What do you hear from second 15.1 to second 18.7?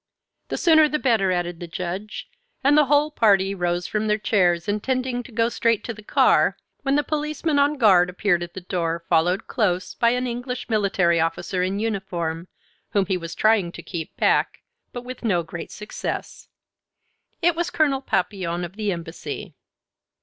no great success. It was Colonel Papillon